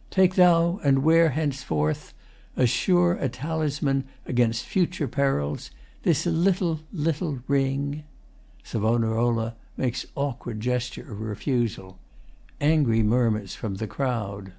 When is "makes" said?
9.76-10.06